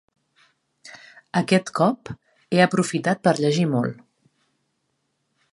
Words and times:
Aquest 1.41 1.69
cop 1.81 2.11
he 2.13 2.63
aprofitat 2.69 3.23
per 3.29 3.37
llegir 3.43 3.71
molt. 3.77 4.05